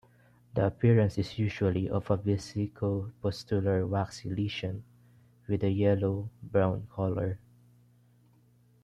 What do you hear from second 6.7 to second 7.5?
colour.